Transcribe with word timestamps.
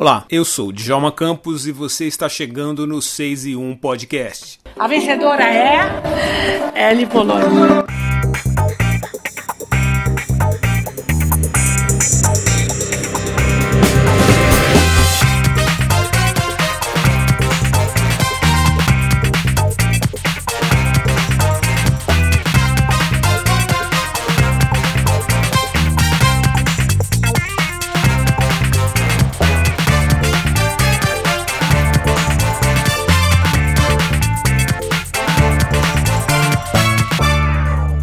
Olá, 0.00 0.24
eu 0.30 0.44
sou 0.44 0.70
Djalma 0.70 1.10
Campos 1.10 1.66
e 1.66 1.72
você 1.72 2.06
está 2.06 2.28
chegando 2.28 2.86
no 2.86 3.02
6 3.02 3.46
e 3.46 3.56
1 3.56 3.74
Podcast. 3.78 4.60
A 4.78 4.86
vencedora 4.86 5.42
é 5.42 6.92
Ellie 6.92 7.04
Polônia. 7.04 7.84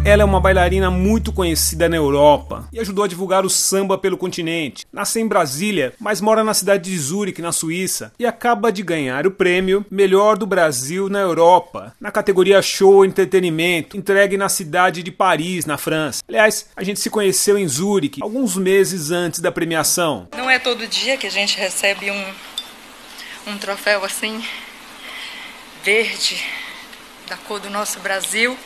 Ela 0.06 0.22
é 0.22 0.24
uma 0.24 0.40
bailarina 0.40 0.88
muito 0.88 1.32
conhecida 1.32 1.88
na 1.88 1.96
Europa 1.96 2.68
e 2.72 2.78
ajudou 2.78 3.04
a 3.04 3.08
divulgar 3.08 3.44
o 3.44 3.50
samba 3.50 3.98
pelo 3.98 4.16
continente. 4.16 4.86
Nasceu 4.92 5.20
em 5.20 5.26
Brasília, 5.26 5.94
mas 5.98 6.20
mora 6.20 6.44
na 6.44 6.54
cidade 6.54 6.88
de 6.88 6.96
Zurique, 6.96 7.42
na 7.42 7.50
Suíça, 7.50 8.12
e 8.16 8.24
acaba 8.24 8.70
de 8.70 8.84
ganhar 8.84 9.26
o 9.26 9.32
prêmio 9.32 9.84
Melhor 9.90 10.38
do 10.38 10.46
Brasil 10.46 11.08
na 11.08 11.18
Europa, 11.18 11.92
na 12.00 12.12
categoria 12.12 12.62
Show 12.62 13.04
Entretenimento, 13.04 13.96
entregue 13.96 14.36
na 14.36 14.48
cidade 14.48 15.02
de 15.02 15.10
Paris, 15.10 15.66
na 15.66 15.76
França. 15.76 16.22
Aliás, 16.28 16.68
a 16.76 16.84
gente 16.84 17.00
se 17.00 17.10
conheceu 17.10 17.58
em 17.58 17.66
Zurique 17.66 18.22
alguns 18.22 18.56
meses 18.56 19.10
antes 19.10 19.40
da 19.40 19.50
premiação. 19.50 20.28
Não 20.36 20.48
é 20.48 20.60
todo 20.60 20.86
dia 20.86 21.16
que 21.16 21.26
a 21.26 21.30
gente 21.30 21.58
recebe 21.58 22.12
um, 22.12 22.24
um 23.48 23.58
troféu 23.58 24.04
assim, 24.04 24.40
verde, 25.82 26.40
da 27.28 27.36
cor 27.36 27.58
do 27.58 27.68
nosso 27.68 27.98
Brasil. 27.98 28.56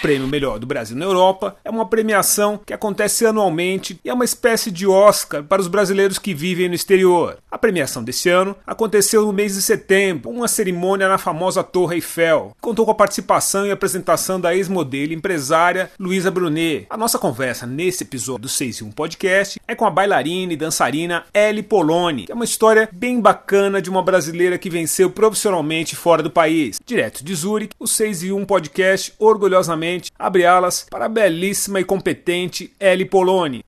Prêmio 0.00 0.26
Melhor 0.26 0.58
do 0.58 0.66
Brasil 0.66 0.96
na 0.96 1.04
Europa 1.04 1.56
é 1.62 1.70
uma 1.70 1.86
premiação 1.86 2.58
que 2.64 2.72
acontece 2.72 3.26
anualmente 3.26 4.00
e 4.02 4.08
é 4.08 4.14
uma 4.14 4.24
espécie 4.24 4.70
de 4.70 4.86
Oscar 4.86 5.44
para 5.44 5.60
os 5.60 5.68
brasileiros 5.68 6.18
que 6.18 6.32
vivem 6.32 6.68
no 6.68 6.74
exterior. 6.74 7.36
A 7.50 7.58
premiação 7.58 8.02
desse 8.02 8.28
ano 8.30 8.56
aconteceu 8.66 9.26
no 9.26 9.32
mês 9.32 9.54
de 9.54 9.62
setembro, 9.62 10.30
uma 10.30 10.48
cerimônia 10.48 11.08
na 11.08 11.18
famosa 11.18 11.62
Torre 11.62 11.96
Eiffel. 11.96 12.56
Contou 12.60 12.86
com 12.86 12.92
a 12.92 12.94
participação 12.94 13.66
e 13.66 13.70
apresentação 13.70 14.40
da 14.40 14.54
ex-modelo 14.54 15.12
empresária 15.12 15.90
Luísa 15.98 16.30
Brunet. 16.30 16.86
A 16.88 16.96
nossa 16.96 17.18
conversa 17.18 17.66
nesse 17.66 18.04
episódio 18.04 18.42
do 18.42 18.48
6 18.48 18.78
e 18.78 18.84
1 18.84 18.92
Podcast 18.92 19.60
é 19.68 19.74
com 19.74 19.84
a 19.84 19.90
bailarina 19.90 20.52
e 20.52 20.56
dançarina 20.56 21.24
Ellie 21.34 21.62
Poloni, 21.62 22.24
que 22.24 22.32
é 22.32 22.34
uma 22.34 22.44
história 22.44 22.88
bem 22.90 23.20
bacana 23.20 23.82
de 23.82 23.90
uma 23.90 24.02
brasileira 24.02 24.56
que 24.56 24.70
venceu 24.70 25.10
profissionalmente 25.10 25.94
fora 25.94 26.22
do 26.22 26.30
país. 26.30 26.80
Direto 26.86 27.22
de 27.22 27.34
Zurich, 27.34 27.74
o 27.78 27.86
6 27.86 28.22
e 28.22 28.32
1 28.32 28.44
Podcast 28.46 29.12
orgulhosamente 29.18 29.89
abre 30.18 30.44
alas 30.44 30.86
para 30.88 31.06
a 31.06 31.08
belíssima 31.08 31.80
e 31.80 31.84
competente 31.84 32.72
Ellie 32.78 33.04
Poloni. 33.04 33.64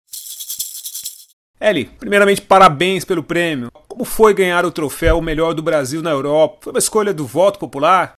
Ellie, 1.61 1.85
primeiramente 1.85 2.43
parabéns 2.43 3.05
pelo 3.05 3.23
prêmio. 3.23 3.71
Como 3.89 4.05
foi 4.05 4.35
ganhar 4.35 4.65
o 4.65 4.71
troféu 4.71 5.21
Melhor 5.21 5.55
do 5.55 5.63
Brasil 5.63 6.03
na 6.03 6.11
Europa? 6.11 6.59
Foi 6.63 6.73
uma 6.73 6.79
escolha 6.79 7.15
do 7.15 7.27
voto 7.27 7.59
popular? 7.59 8.15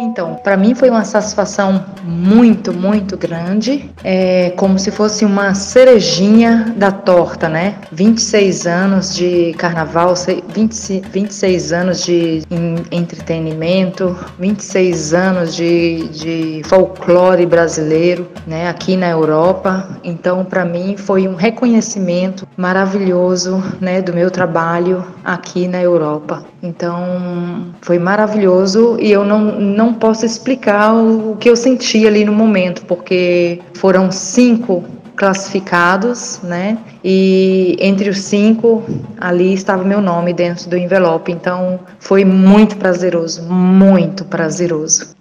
Então, 0.00 0.34
para 0.42 0.56
mim 0.56 0.74
foi 0.74 0.88
uma 0.88 1.04
satisfação 1.04 1.84
muito, 2.02 2.72
muito 2.72 3.16
grande, 3.16 3.90
é 4.02 4.50
como 4.56 4.78
se 4.78 4.90
fosse 4.90 5.24
uma 5.24 5.54
cerejinha 5.54 6.72
da 6.76 6.90
torta, 6.90 7.48
né? 7.48 7.74
26 7.92 8.66
anos 8.66 9.14
de 9.14 9.52
carnaval, 9.58 10.14
20, 10.48 11.02
26 11.12 11.72
anos 11.72 12.04
de 12.04 12.42
entretenimento, 12.90 14.16
26 14.38 15.14
anos 15.14 15.54
de, 15.54 16.08
de 16.08 16.62
folclore 16.64 17.44
brasileiro, 17.44 18.28
né? 18.46 18.68
Aqui 18.68 18.96
na 18.96 19.10
Europa. 19.10 19.88
Então, 20.02 20.44
para 20.44 20.64
mim 20.64 20.96
foi 20.96 21.28
um 21.28 21.34
reconhecimento 21.34 22.48
maravilhoso, 22.56 23.62
né? 23.80 24.00
Do 24.00 24.12
meu 24.12 24.30
trabalho 24.30 25.04
aqui 25.22 25.68
na 25.68 25.82
Europa. 25.82 26.44
Então, 26.62 27.74
foi 27.80 27.98
maravilhoso 27.98 28.96
e 29.00 29.10
eu 29.10 29.24
não, 29.24 29.40
não 29.40 29.81
não 29.82 29.92
posso 29.92 30.24
explicar 30.24 30.94
o, 30.94 31.36
que 31.36 31.50
eu 31.50 31.56
senti 31.56 32.06
ali 32.06 32.24
no 32.24 32.32
momento, 32.32 32.84
porque 32.86 33.60
foram 33.74 34.12
cinco 34.12 34.84
classificados, 35.16 36.40
né? 36.42 36.78
E 37.04 37.76
entre 37.80 38.08
os 38.08 38.18
cinco 38.20 38.82
ali 39.20 39.52
estava 39.52 39.84
meu 39.84 40.00
nome 40.00 40.32
dentro 40.32 40.70
do 40.70 40.76
envelope. 40.76 41.32
Então 41.32 41.80
foi 41.98 42.24
muito 42.24 42.76
prazeroso, 42.76 43.42
muito 43.42 44.24
prazeroso. 44.24 45.14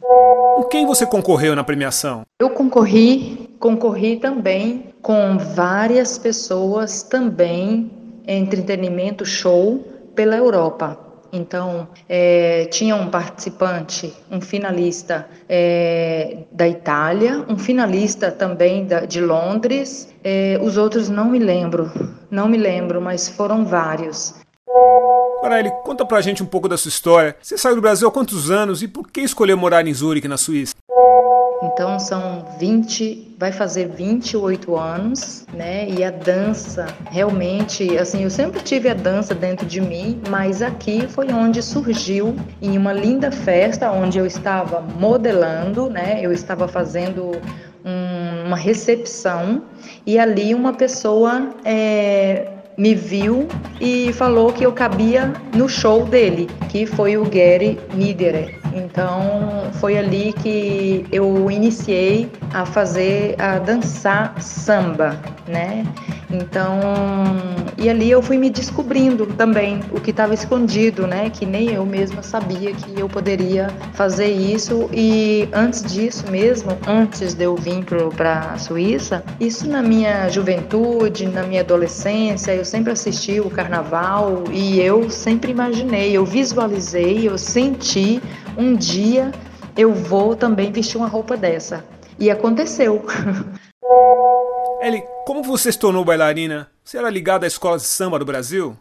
Com 0.55 0.63
quem 0.65 0.85
você 0.85 1.05
concorreu 1.05 1.55
na 1.55 1.63
premiação? 1.63 2.21
Eu 2.39 2.51
concorri, 2.51 3.49
concorri 3.59 4.17
também 4.17 4.93
com 5.01 5.37
várias 5.37 6.17
pessoas 6.19 7.01
também 7.01 7.91
entretenimento 8.27 9.25
show 9.25 9.79
pela 10.15 10.37
Europa. 10.37 11.10
Então, 11.33 11.87
é, 12.09 12.65
tinha 12.65 12.95
um 12.95 13.09
participante, 13.09 14.13
um 14.29 14.41
finalista 14.41 15.27
é, 15.47 16.39
da 16.51 16.67
Itália, 16.67 17.45
um 17.47 17.57
finalista 17.57 18.31
também 18.31 18.85
da, 18.85 19.05
de 19.05 19.21
Londres, 19.21 20.13
é, 20.23 20.59
os 20.61 20.77
outros 20.77 21.09
não 21.09 21.29
me 21.29 21.39
lembro, 21.39 21.91
não 22.29 22.47
me 22.47 22.57
lembro, 22.57 23.01
mas 23.01 23.29
foram 23.29 23.65
vários. 23.65 24.35
Agora, 25.37 25.59
ele 25.59 25.71
conta 25.83 26.05
pra 26.05 26.21
gente 26.21 26.43
um 26.43 26.45
pouco 26.45 26.69
da 26.69 26.77
sua 26.77 26.89
história. 26.89 27.35
Você 27.41 27.57
saiu 27.57 27.75
do 27.75 27.81
Brasil 27.81 28.07
há 28.07 28.11
quantos 28.11 28.51
anos 28.51 28.83
e 28.83 28.87
por 28.87 29.09
que 29.09 29.21
escolheu 29.21 29.57
morar 29.57 29.87
em 29.87 29.93
Zurique, 29.93 30.27
na 30.27 30.37
Suíça? 30.37 30.75
Então 31.63 31.99
são 31.99 32.43
20, 32.57 33.35
vai 33.37 33.51
fazer 33.51 33.87
28 33.87 34.75
anos, 34.75 35.45
né? 35.53 35.87
E 35.87 36.03
a 36.03 36.09
dança, 36.09 36.87
realmente, 37.05 37.97
assim, 37.97 38.23
eu 38.23 38.31
sempre 38.31 38.61
tive 38.61 38.89
a 38.89 38.95
dança 38.95 39.35
dentro 39.35 39.65
de 39.65 39.79
mim, 39.79 40.19
mas 40.27 40.61
aqui 40.63 41.07
foi 41.07 41.31
onde 41.31 41.61
surgiu 41.61 42.35
em 42.61 42.77
uma 42.77 42.91
linda 42.91 43.31
festa 43.31 43.91
onde 43.91 44.17
eu 44.17 44.25
estava 44.25 44.81
modelando, 44.81 45.87
né? 45.87 46.19
Eu 46.21 46.31
estava 46.31 46.67
fazendo 46.67 47.31
um, 47.85 48.47
uma 48.47 48.57
recepção 48.57 49.63
e 50.05 50.17
ali 50.17 50.55
uma 50.55 50.73
pessoa 50.73 51.51
é, 51.63 52.47
me 52.75 52.95
viu 52.95 53.47
e 53.79 54.11
falou 54.13 54.51
que 54.51 54.65
eu 54.65 54.71
cabia 54.71 55.31
no 55.55 55.69
show 55.69 56.05
dele, 56.05 56.49
que 56.69 56.87
foi 56.87 57.17
o 57.17 57.23
Gary 57.23 57.79
Niederer. 57.93 58.60
Então 58.73 59.71
foi 59.73 59.97
ali 59.97 60.33
que 60.33 61.05
eu 61.11 61.49
iniciei 61.49 62.29
a 62.53 62.65
fazer, 62.65 63.35
a 63.39 63.59
dançar 63.59 64.41
samba, 64.41 65.19
né? 65.47 65.85
Então, 66.31 66.79
e 67.77 67.89
ali 67.89 68.09
eu 68.09 68.21
fui 68.21 68.37
me 68.37 68.49
descobrindo 68.49 69.25
também 69.25 69.81
o 69.91 69.99
que 69.99 70.11
estava 70.11 70.33
escondido, 70.33 71.05
né? 71.05 71.29
Que 71.29 71.45
nem 71.45 71.73
eu 71.73 71.85
mesma 71.85 72.23
sabia 72.23 72.73
que 72.73 72.99
eu 72.99 73.09
poderia 73.09 73.67
fazer 73.93 74.27
isso. 74.27 74.89
E 74.93 75.49
antes 75.51 75.83
disso 75.83 76.25
mesmo, 76.29 76.77
antes 76.87 77.33
de 77.33 77.43
eu 77.43 77.55
vir 77.55 77.83
para 78.15 78.51
a 78.53 78.57
Suíça, 78.57 79.23
isso 79.39 79.67
na 79.67 79.81
minha 79.81 80.29
juventude, 80.29 81.27
na 81.27 81.43
minha 81.43 81.61
adolescência, 81.61 82.53
eu 82.53 82.63
sempre 82.63 82.93
assisti 82.93 83.39
o 83.39 83.49
carnaval 83.49 84.43
e 84.51 84.79
eu 84.79 85.09
sempre 85.09 85.51
imaginei, 85.51 86.15
eu 86.15 86.25
visualizei, 86.25 87.27
eu 87.27 87.37
senti 87.37 88.21
um 88.57 88.75
dia 88.75 89.31
eu 89.77 89.93
vou 89.93 90.35
também 90.35 90.71
vestir 90.71 90.97
uma 90.97 91.07
roupa 91.07 91.37
dessa. 91.37 91.83
E 92.19 92.29
aconteceu. 92.29 93.05
Ellie, 94.81 95.03
como 95.25 95.43
você 95.43 95.71
se 95.71 95.79
tornou 95.79 96.03
bailarina? 96.03 96.69
Você 96.83 96.97
era 96.97 97.09
ligada 97.09 97.45
à 97.45 97.47
escola 97.47 97.77
de 97.77 97.83
samba 97.83 98.19
do 98.19 98.25
Brasil? 98.25 98.75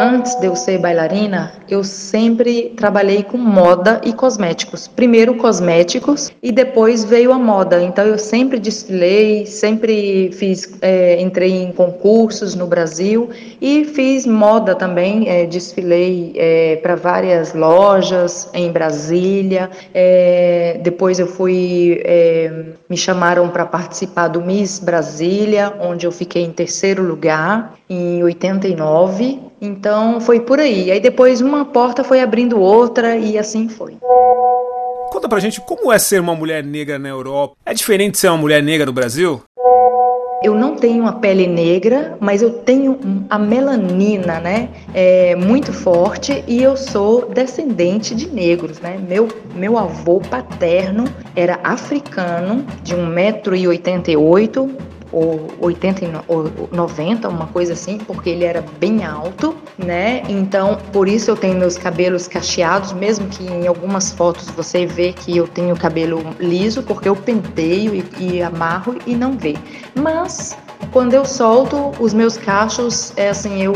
Antes 0.00 0.36
de 0.36 0.46
eu 0.46 0.54
ser 0.54 0.78
bailarina, 0.78 1.52
eu 1.68 1.82
sempre 1.82 2.72
trabalhei 2.76 3.24
com 3.24 3.36
moda 3.36 4.00
e 4.04 4.12
cosméticos. 4.12 4.86
Primeiro 4.86 5.34
cosméticos 5.34 6.30
e 6.40 6.52
depois 6.52 7.02
veio 7.02 7.32
a 7.32 7.38
moda. 7.38 7.82
Então 7.82 8.06
eu 8.06 8.16
sempre 8.16 8.60
desfilei, 8.60 9.44
sempre 9.44 10.30
fiz, 10.30 10.72
é, 10.82 11.20
entrei 11.20 11.50
em 11.50 11.72
concursos 11.72 12.54
no 12.54 12.64
Brasil 12.64 13.30
e 13.60 13.84
fiz 13.86 14.24
moda 14.24 14.72
também. 14.76 15.28
É, 15.28 15.46
desfilei 15.46 16.32
é, 16.36 16.76
para 16.76 16.94
várias 16.94 17.52
lojas 17.52 18.48
em 18.54 18.70
Brasília. 18.70 19.68
É, 19.92 20.78
depois 20.80 21.18
eu 21.18 21.26
fui, 21.26 22.00
é, 22.04 22.66
me 22.88 22.96
chamaram 22.96 23.48
para 23.48 23.66
participar 23.66 24.28
do 24.28 24.40
Miss 24.42 24.78
Brasília, 24.78 25.74
onde 25.80 26.06
eu 26.06 26.12
fiquei 26.12 26.44
em 26.44 26.52
terceiro 26.52 27.02
lugar 27.02 27.74
em 27.90 28.22
89. 28.22 29.48
Então 29.60 30.20
foi 30.20 30.40
por 30.40 30.58
aí. 30.58 30.90
Aí 30.90 31.00
depois 31.00 31.40
uma 31.40 31.64
porta 31.64 32.04
foi 32.04 32.20
abrindo 32.20 32.60
outra 32.60 33.16
e 33.16 33.38
assim 33.38 33.68
foi. 33.68 33.96
Conta 35.10 35.28
pra 35.28 35.40
gente 35.40 35.60
como 35.60 35.92
é 35.92 35.98
ser 35.98 36.20
uma 36.20 36.34
mulher 36.34 36.62
negra 36.62 36.98
na 36.98 37.08
Europa. 37.08 37.56
É 37.64 37.72
diferente 37.72 38.12
de 38.12 38.18
ser 38.18 38.28
uma 38.28 38.36
mulher 38.36 38.62
negra 38.62 38.86
no 38.86 38.92
Brasil? 38.92 39.42
Eu 40.40 40.54
não 40.54 40.76
tenho 40.76 41.04
a 41.04 41.12
pele 41.12 41.48
negra, 41.48 42.16
mas 42.20 42.42
eu 42.42 42.50
tenho 42.50 42.96
a 43.28 43.36
melanina, 43.40 44.38
né? 44.38 44.68
É, 44.94 45.34
muito 45.34 45.72
forte 45.72 46.44
e 46.46 46.62
eu 46.62 46.76
sou 46.76 47.28
descendente 47.28 48.14
de 48.14 48.28
negros, 48.28 48.78
né? 48.78 49.00
Meu, 49.08 49.26
meu 49.56 49.76
avô 49.76 50.20
paterno 50.20 51.06
era 51.34 51.58
africano, 51.64 52.64
de 52.84 52.94
1,88m, 52.94 54.70
ou 55.12 55.48
80 55.60 56.24
ou 56.28 56.50
90, 56.72 57.28
uma 57.28 57.46
coisa 57.46 57.72
assim, 57.72 57.98
porque 57.98 58.30
ele 58.30 58.44
era 58.44 58.62
bem 58.78 59.04
alto, 59.04 59.56
né? 59.76 60.22
Então, 60.28 60.78
por 60.92 61.08
isso 61.08 61.30
eu 61.30 61.36
tenho 61.36 61.58
meus 61.58 61.76
cabelos 61.76 62.28
cacheados, 62.28 62.92
mesmo 62.92 63.28
que 63.28 63.44
em 63.44 63.66
algumas 63.66 64.12
fotos 64.12 64.48
você 64.50 64.86
vê 64.86 65.12
que 65.12 65.36
eu 65.36 65.46
tenho 65.46 65.76
cabelo 65.76 66.22
liso, 66.38 66.82
porque 66.82 67.08
eu 67.08 67.16
penteio 67.16 67.94
e, 67.94 68.04
e 68.18 68.42
amarro 68.42 68.96
e 69.06 69.14
não 69.14 69.36
vê. 69.36 69.56
Mas 69.94 70.56
quando 70.92 71.14
eu 71.14 71.24
solto 71.24 71.92
os 72.00 72.14
meus 72.14 72.36
cachos, 72.36 73.12
é 73.16 73.28
assim, 73.28 73.62
eu, 73.62 73.72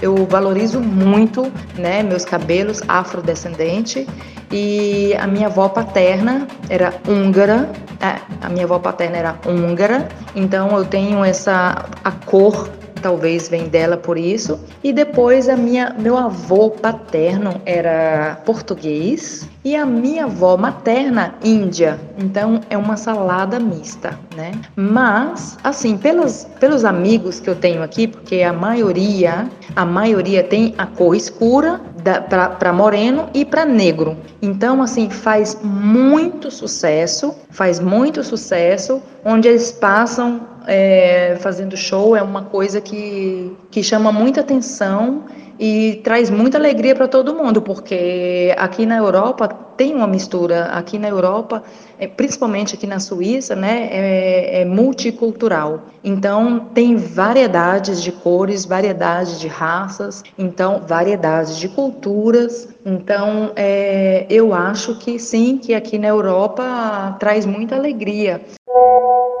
eu 0.00 0.26
valorizo 0.26 0.80
muito, 0.80 1.50
né, 1.76 2.02
meus 2.02 2.24
cabelos 2.24 2.82
afrodescendente. 2.88 4.06
E 4.52 5.14
a 5.14 5.26
minha 5.28 5.46
avó 5.46 5.68
paterna 5.68 6.48
era 6.68 6.92
húngara, 7.06 7.70
é, 8.00 8.16
a 8.40 8.48
minha 8.48 8.64
avó 8.64 8.78
paterna 8.80 9.16
era 9.16 9.38
húngara, 9.46 10.08
então 10.34 10.76
eu 10.76 10.84
tenho 10.84 11.24
essa 11.24 11.84
a 12.02 12.10
cor 12.10 12.68
talvez 13.00 13.48
vem 13.48 13.68
dela 13.68 13.96
por 13.96 14.18
isso. 14.18 14.60
E 14.82 14.92
depois 14.92 15.48
a 15.48 15.56
minha 15.56 15.94
meu 15.98 16.16
avô 16.16 16.70
paterno 16.70 17.60
era 17.64 18.40
português 18.44 19.48
e 19.64 19.76
a 19.76 19.84
minha 19.84 20.24
avó 20.24 20.56
materna 20.56 21.34
índia. 21.42 21.98
Então 22.18 22.60
é 22.70 22.76
uma 22.76 22.96
salada 22.96 23.58
mista, 23.58 24.18
né? 24.36 24.52
Mas 24.76 25.58
assim, 25.62 25.96
pelos 25.96 26.44
pelos 26.58 26.84
amigos 26.84 27.40
que 27.40 27.48
eu 27.48 27.56
tenho 27.56 27.82
aqui, 27.82 28.06
porque 28.06 28.42
a 28.42 28.52
maioria, 28.52 29.48
a 29.74 29.84
maioria 29.84 30.42
tem 30.42 30.74
a 30.78 30.86
cor 30.86 31.14
escura 31.14 31.80
para 32.28 32.72
moreno 32.72 33.28
e 33.34 33.44
para 33.44 33.64
negro. 33.64 34.16
Então, 34.40 34.82
assim, 34.82 35.10
faz 35.10 35.58
muito 35.62 36.50
sucesso, 36.50 37.34
faz 37.50 37.78
muito 37.78 38.22
sucesso, 38.24 39.02
onde 39.24 39.48
eles 39.48 39.70
passam 39.70 40.40
é, 40.66 41.36
fazendo 41.40 41.76
show, 41.76 42.16
é 42.16 42.22
uma 42.22 42.42
coisa 42.42 42.80
que, 42.80 43.56
que 43.70 43.82
chama 43.82 44.12
muita 44.12 44.40
atenção 44.40 45.24
e 45.60 46.00
traz 46.02 46.30
muita 46.30 46.56
alegria 46.56 46.94
para 46.94 47.06
todo 47.06 47.34
mundo, 47.34 47.60
porque 47.60 48.54
aqui 48.56 48.86
na 48.86 48.96
Europa 48.96 49.46
tem 49.76 49.94
uma 49.94 50.06
mistura. 50.06 50.64
Aqui 50.72 50.98
na 50.98 51.08
Europa, 51.08 51.62
é, 51.98 52.06
principalmente 52.06 52.74
aqui 52.74 52.86
na 52.86 52.98
Suíça, 52.98 53.54
né, 53.54 53.88
é, 53.90 54.62
é 54.62 54.64
multicultural. 54.64 55.82
Então 56.02 56.60
tem 56.72 56.96
variedades 56.96 58.02
de 58.02 58.10
cores, 58.10 58.64
variedades 58.64 59.38
de 59.38 59.48
raças, 59.48 60.24
então 60.38 60.80
variedades 60.86 61.58
de 61.58 61.68
culturas. 61.68 62.68
Então 62.84 63.52
é, 63.54 64.24
eu 64.30 64.54
acho 64.54 64.98
que 64.98 65.18
sim, 65.18 65.58
que 65.58 65.74
aqui 65.74 65.98
na 65.98 66.08
Europa 66.08 67.16
traz 67.20 67.44
muita 67.44 67.76
alegria. 67.76 68.40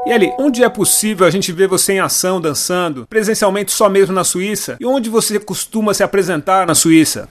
E 0.06 0.12
ali, 0.12 0.32
onde 0.38 0.64
é 0.64 0.68
possível 0.68 1.26
a 1.26 1.30
gente 1.30 1.52
ver 1.52 1.68
você 1.68 1.92
em 1.92 2.00
ação 2.00 2.40
dançando, 2.40 3.06
presencialmente 3.06 3.70
só 3.70 3.88
mesmo 3.88 4.14
na 4.14 4.24
Suíça? 4.24 4.76
E 4.80 4.86
onde 4.86 5.10
você 5.10 5.38
costuma 5.38 5.92
se 5.92 6.02
apresentar 6.02 6.66
na 6.66 6.74
Suíça? 6.74 7.28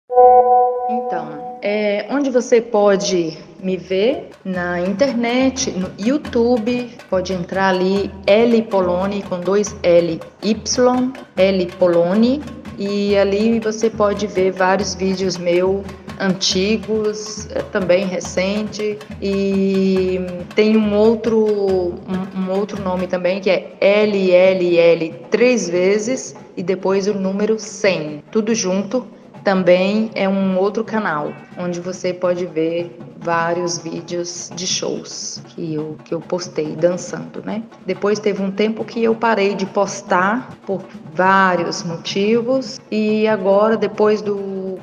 Então, 0.88 1.58
é, 1.64 2.06
onde 2.12 2.30
você 2.30 2.62
pode 2.62 3.38
me 3.62 3.76
ver 3.76 4.30
na 4.46 4.80
internet, 4.82 5.72
no 5.72 5.92
YouTube, 5.98 6.90
pode 7.10 7.34
entrar 7.34 7.70
ali 7.70 8.12
L 8.28 8.62
Poloni 8.64 9.24
com 9.24 9.40
dois 9.40 9.76
L 9.82 10.20
Y, 10.44 11.14
L 11.38 11.66
Poloni, 11.80 12.42
e 12.78 13.18
ali 13.18 13.60
você 13.60 13.90
pode 13.90 14.28
ver 14.28 14.52
vários 14.52 14.94
vídeos 14.94 15.38
meus 15.38 15.84
antigos, 16.20 17.48
é, 17.52 17.62
também 17.62 18.06
recente, 18.06 18.98
e 19.22 20.20
tem 20.56 20.76
um 20.76 20.94
outro, 20.96 21.38
um, 21.38 22.40
um 22.40 22.52
outro 22.52 22.82
nome 22.82 23.08
também 23.08 23.40
que 23.40 23.50
é 23.50 23.78
LLL 23.80 25.14
três 25.32 25.70
vezes 25.70 26.36
e 26.58 26.64
depois 26.64 27.08
o 27.08 27.14
número 27.14 27.58
100, 27.58 28.24
tudo 28.32 28.54
junto 28.54 29.08
também 29.44 30.12
é 30.16 30.28
um 30.28 30.58
outro 30.58 30.84
canal 30.84 31.32
onde 31.58 31.80
você 31.80 32.14
pode 32.14 32.46
ver 32.46 32.98
vários 33.20 33.78
vídeos 33.78 34.52
de 34.56 34.66
shows 34.66 35.42
que 35.48 35.74
eu, 35.74 35.98
que 36.06 36.14
eu 36.14 36.22
postei 36.22 36.76
dançando, 36.76 37.42
né? 37.44 37.64
Depois 37.86 38.20
teve 38.20 38.42
um 38.42 38.52
tempo 38.52 38.84
que 38.86 39.04
eu 39.04 39.14
parei 39.16 39.56
de 39.56 39.66
postar 39.66 40.58
por 40.66 40.82
vários 41.14 41.84
motivos 41.84 42.80
e 42.90 43.28
agora 43.28 43.76
depois 43.76 44.22
do 44.22 44.36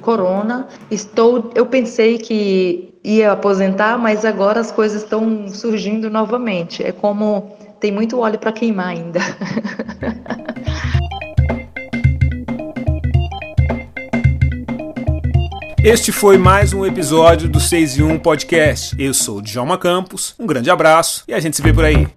corona 0.07 0.69
estou 0.89 1.51
eu 1.57 1.67
pensei 1.67 2.17
que 2.17 2.95
ia 3.03 3.33
aposentar, 3.33 3.99
mas 3.99 4.25
agora 4.25 4.61
as 4.61 4.71
coisas 4.71 5.03
estão 5.03 5.49
surgindo 5.49 6.09
novamente. 6.09 6.85
É 6.85 6.93
como 6.93 7.57
tem 7.81 7.91
muito 7.91 8.21
óleo 8.21 8.39
para 8.39 8.53
queimar 8.53 8.87
ainda. 8.87 9.19
Este 15.83 16.11
foi 16.11 16.37
mais 16.37 16.73
um 16.73 16.85
episódio 16.85 17.49
do 17.49 17.61
6 17.61 17.99
e 17.99 18.03
1 18.03 18.19
Podcast. 18.19 18.97
Eu 18.99 19.15
sou 19.15 19.39
o 19.39 19.43
Djalma 19.43 19.79
Campos, 19.79 20.35
um 20.37 20.45
grande 20.45 20.69
abraço 20.69 21.23
e 21.29 21.33
a 21.33 21.39
gente 21.39 21.55
se 21.55 21.63
vê 21.63 21.73
por 21.73 21.85
aí. 21.85 22.09